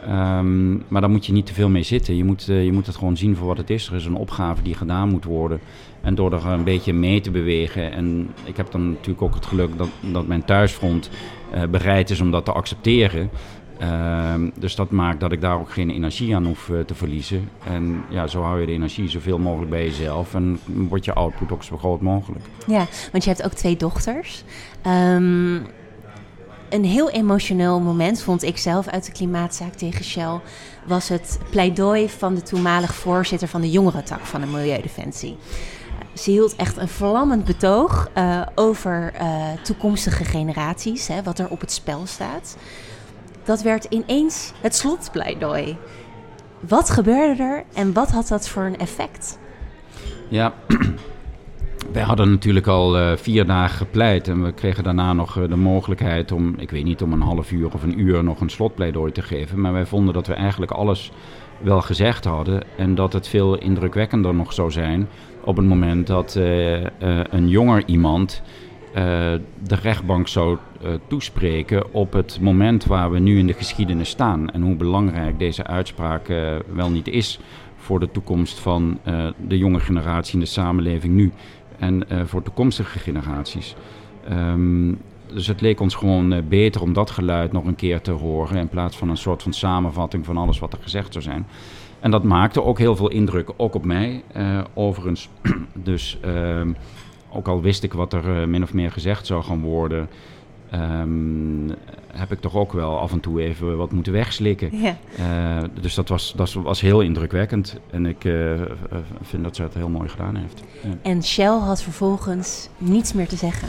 [0.08, 2.16] Um, maar daar moet je niet te veel mee zitten.
[2.16, 3.86] Je moet, je moet het gewoon zien voor wat het is.
[3.86, 5.60] Er is een opgave die gedaan moet worden.
[6.00, 7.92] En door er een beetje mee te bewegen.
[7.92, 11.10] En ik heb dan natuurlijk ook het geluk dat, dat mijn thuisfront
[11.70, 13.30] bereid is om dat te accepteren.
[13.80, 17.48] Uh, dus dat maakt dat ik daar ook geen energie aan hoef uh, te verliezen.
[17.64, 20.34] En ja, zo hou je de energie zoveel mogelijk bij jezelf.
[20.34, 22.44] En wordt je output ook zo groot mogelijk.
[22.66, 24.44] Ja, want je hebt ook twee dochters.
[24.86, 25.66] Um,
[26.68, 30.40] een heel emotioneel moment, vond ik zelf uit de klimaatzaak tegen Shell,
[30.86, 35.36] was het pleidooi van de toenmalig voorzitter van de jongerentak van de Milieudefensie.
[36.14, 41.60] Ze hield echt een vlammend betoog uh, over uh, toekomstige generaties, hè, wat er op
[41.60, 42.56] het spel staat.
[43.44, 45.76] Dat werd ineens het slotpleidooi.
[46.60, 49.38] Wat gebeurde er en wat had dat voor een effect?
[50.28, 50.52] Ja,
[51.92, 55.56] wij hadden natuurlijk al uh, vier dagen gepleit en we kregen daarna nog uh, de
[55.56, 59.12] mogelijkheid om, ik weet niet, om een half uur of een uur nog een slotpleidooi
[59.12, 59.60] te geven.
[59.60, 61.12] Maar wij vonden dat we eigenlijk alles
[61.58, 65.08] wel gezegd hadden en dat het veel indrukwekkender nog zou zijn
[65.44, 66.84] op het moment dat uh,
[67.30, 68.42] een jonger iemand
[68.92, 70.58] de rechtbank zou
[71.06, 75.66] toespreken op het moment waar we nu in de geschiedenis staan en hoe belangrijk deze
[75.66, 76.26] uitspraak
[76.74, 77.40] wel niet is
[77.76, 78.98] voor de toekomst van
[79.46, 81.32] de jonge generatie in de samenleving nu
[81.78, 83.74] en voor toekomstige generaties.
[84.30, 84.98] Um,
[85.34, 88.68] dus het leek ons gewoon beter om dat geluid nog een keer te horen in
[88.68, 91.46] plaats van een soort van samenvatting van alles wat er gezegd zou zijn.
[92.00, 95.28] En dat maakte ook heel veel indruk, ook op mij uh, overigens.
[95.74, 96.72] dus ehm,
[97.32, 100.08] ook al wist ik wat er min of meer gezegd zou gaan worden,
[100.74, 101.74] um,
[102.12, 104.78] heb ik toch ook wel af en toe even wat moeten wegslikken.
[104.80, 104.96] Ja.
[105.20, 107.76] Uh, dus dat was, dat was heel indrukwekkend.
[107.90, 108.60] En ik uh,
[109.22, 110.62] vind dat ze het heel mooi gedaan heeft.
[110.82, 110.90] Ja.
[111.02, 113.68] En Shell had vervolgens niets meer te zeggen.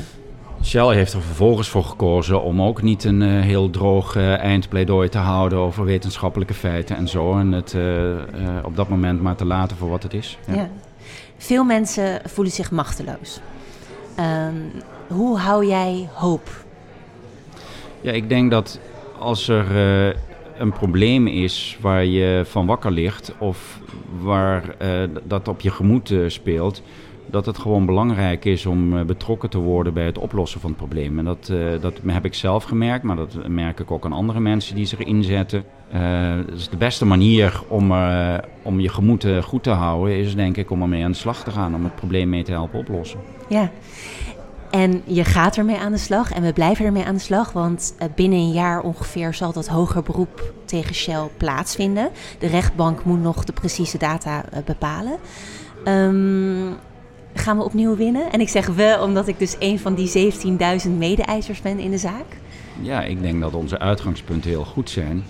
[0.63, 5.58] Shell heeft er vervolgens voor gekozen om ook niet een heel droog eindpleidooi te houden
[5.58, 7.38] over wetenschappelijke feiten en zo.
[7.38, 7.76] En het
[8.63, 10.38] op dat moment maar te laten voor wat het is.
[10.47, 10.54] Ja.
[10.54, 10.69] ja.
[11.41, 13.39] Veel mensen voelen zich machteloos.
[14.19, 14.71] Um,
[15.08, 16.49] hoe hou jij hoop
[18.01, 18.80] ja, ik denk dat
[19.19, 20.13] als er uh,
[20.58, 23.80] een probleem is waar je van wakker ligt of
[24.19, 26.82] waar uh, dat op je gemoed uh, speelt,
[27.25, 31.19] dat het gewoon belangrijk is om betrokken te worden bij het oplossen van het probleem.
[31.19, 34.75] En dat, dat heb ik zelf gemerkt, maar dat merk ik ook aan andere mensen
[34.75, 35.63] die zich inzetten.
[36.45, 37.93] dus de beste manier om,
[38.62, 41.51] om je gemoed goed te houden is denk ik om ermee aan de slag te
[41.51, 43.19] gaan, om het probleem mee te helpen oplossen.
[43.49, 43.71] Ja.
[44.71, 47.95] En je gaat ermee aan de slag en we blijven ermee aan de slag, want
[47.97, 52.10] eh, binnen een jaar ongeveer zal dat hoger beroep tegen Shell plaatsvinden.
[52.39, 55.17] De rechtbank moet nog de precieze data uh, bepalen.
[55.86, 56.75] Um,
[57.33, 58.31] gaan we opnieuw winnen?
[58.31, 60.31] En ik zeg we, omdat ik dus een van die
[60.85, 62.25] 17.000 mede-eisers ben in de zaak.
[62.81, 65.23] Ja, ik denk dat onze uitgangspunten heel goed zijn.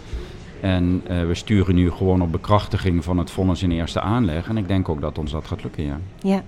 [0.61, 4.47] En uh, we sturen nu gewoon op bekrachtiging van het vonnis in eerste aanleg.
[4.47, 5.99] En ik denk ook dat ons dat gaat lukken, ja.
[6.19, 6.43] Ja,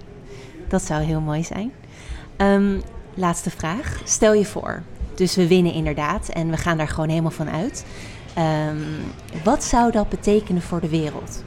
[0.68, 1.72] dat zou heel mooi zijn.
[2.38, 2.82] Um,
[3.14, 4.02] laatste vraag.
[4.04, 4.84] Stel je voor,
[5.16, 7.86] dus we winnen inderdaad en we gaan daar gewoon helemaal van uit.
[8.38, 8.84] Um,
[9.44, 11.44] wat zou dat betekenen voor de wereld?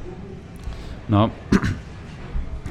[1.07, 1.31] Nou,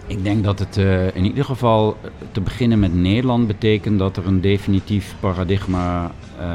[0.08, 1.98] ik denk dat het uh, in ieder geval
[2.32, 6.46] te beginnen met Nederland betekent dat er een definitief paradigma uh,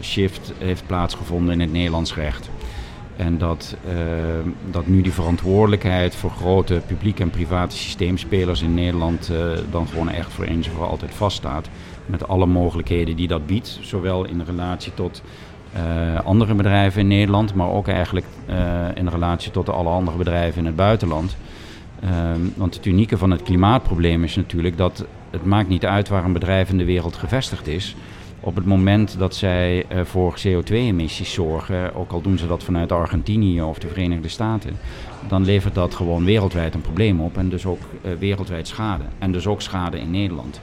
[0.00, 2.50] shift heeft plaatsgevonden in het Nederlands recht.
[3.16, 3.76] En dat,
[4.70, 9.32] dat nu die verantwoordelijkheid voor grote publieke en private systeemspelers in Nederland
[9.70, 11.68] dan gewoon echt voor eens en voor altijd vaststaat.
[12.06, 15.22] Met alle mogelijkheden die dat biedt, zowel in relatie tot
[16.24, 18.26] andere bedrijven in Nederland, maar ook eigenlijk
[18.94, 21.36] in relatie tot alle andere bedrijven in het buitenland.
[22.54, 26.32] Want het unieke van het klimaatprobleem is natuurlijk dat het maakt niet uit waar een
[26.32, 27.96] bedrijf in de wereld gevestigd is
[28.40, 32.92] op het moment dat zij uh, voor CO2-emissies zorgen, ook al doen ze dat vanuit
[32.92, 34.76] Argentinië of de Verenigde Staten,
[35.28, 39.04] dan levert dat gewoon wereldwijd een probleem op en dus ook uh, wereldwijd schade.
[39.18, 40.60] En dus ook schade in Nederland.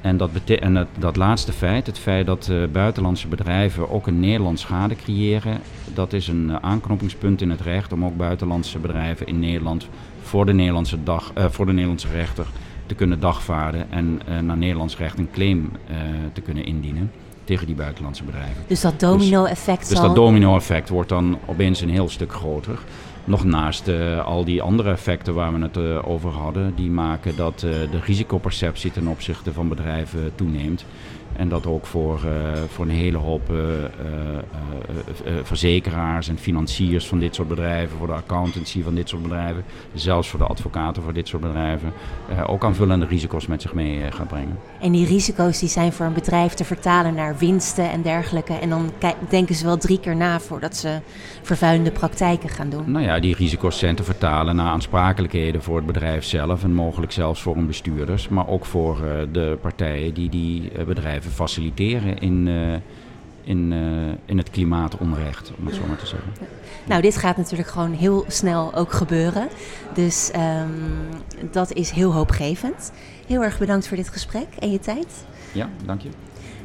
[0.00, 4.94] En dat, en laatste feit, het feit dat uh, buitenlandse bedrijven ook een Nederlands schade
[4.94, 5.60] creëren,
[5.94, 9.88] dat is een aanknopingspunt in het recht om ook buitenlandse bedrijven in Nederland
[10.30, 12.46] voor de Nederlandse, dag, voor de Nederlandse rechter
[12.86, 15.96] te kunnen dagvaarden en uh, naar Nederlands recht een claim uh,
[16.32, 17.10] te kunnen indienen
[17.44, 18.62] tegen die buitenlandse bedrijven.
[18.66, 22.78] Dus dat domino-effect Dus, dus dat domino-effect wordt dan opeens een heel stuk groter.
[23.24, 27.36] Nog naast uh, al die andere effecten waar we het uh, over hadden, die maken
[27.36, 30.84] dat uh, de risicoperceptie ten opzichte van bedrijven toeneemt.
[31.36, 32.32] En dat ook voor, uh,
[32.68, 38.12] voor een hele hoop uh, uh, verzekeraars en financiers van dit soort bedrijven, voor de
[38.12, 39.64] accountancy van dit soort bedrijven,
[39.94, 41.92] zelfs voor de advocaten voor dit soort bedrijven,
[42.46, 44.58] ook aanvullende risico's met zich mee gaat brengen.
[44.80, 48.52] En die risico's die zijn voor een bedrijf te vertalen naar winsten en dergelijke.
[48.52, 48.90] En dan
[49.28, 50.98] denken ze wel drie keer na voordat ze
[51.42, 52.90] vervuilende praktijken gaan doen.
[52.90, 57.12] Nou ja, die risico's zijn te vertalen naar aansprakelijkheden voor het bedrijf zelf en mogelijk
[57.12, 58.96] zelfs voor een bestuurders, maar ook voor
[59.32, 62.72] de partijen die die bedrijven faciliteren in, uh,
[63.42, 66.32] in, uh, in het klimaatonrecht, om het zo maar te zeggen.
[66.86, 69.48] Nou, dit gaat natuurlijk gewoon heel snel ook gebeuren.
[69.94, 72.92] Dus um, dat is heel hoopgevend.
[73.26, 75.24] Heel erg bedankt voor dit gesprek en je tijd.
[75.52, 76.08] Ja, dank je.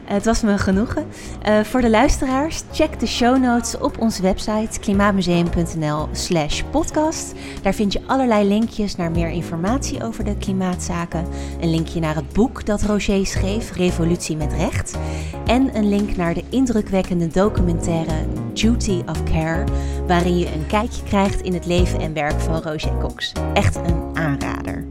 [0.06, 1.06] Het was me genoegen.
[1.48, 7.34] Uh, voor de luisteraars, check de show notes op onze website klimaatmuseum.nl/slash podcast.
[7.62, 11.26] Daar vind je allerlei linkjes naar meer informatie over de klimaatzaken.
[11.60, 14.98] Een linkje naar het boek dat Roger schreef, Revolutie met Recht.
[15.46, 19.64] En een link naar de indrukwekkende documentaire Duty of Care,
[20.08, 23.32] waarin je een kijkje krijgt in het leven en werk van Roger Cox.
[23.54, 24.85] Echt een aanrader.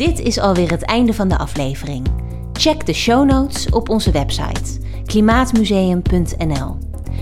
[0.00, 2.06] Dit is alweer het einde van de aflevering.
[2.52, 6.76] Check de show notes op onze website klimaatmuseum.nl.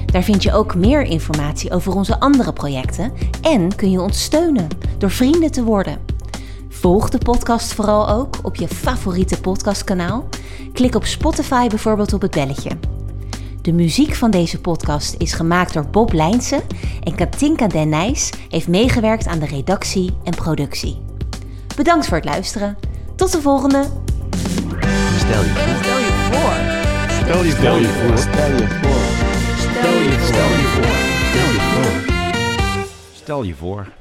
[0.06, 3.12] Daar vind je ook meer informatie over onze andere projecten
[3.42, 4.68] en kun je ons steunen
[4.98, 5.98] door vrienden te worden.
[6.68, 10.28] Volg de podcast vooral ook op je favoriete podcastkanaal.
[10.72, 12.70] Klik op Spotify bijvoorbeeld op het belletje.
[13.62, 16.62] De muziek van deze podcast is gemaakt door Bob Lijnsen
[17.02, 21.07] en Katinka Den Nijs heeft meegewerkt aan de redactie en productie.
[21.78, 22.78] Bedankt voor het luisteren.
[23.16, 23.82] Tot de volgende.
[25.18, 25.84] Stel je voor.
[25.84, 27.58] Stel je voor.
[27.58, 28.18] Stel je voor.
[28.18, 28.98] Stel je voor.
[29.58, 30.96] Stel je voor.
[31.28, 32.14] Stel je voor.
[33.12, 33.97] Stel je voor.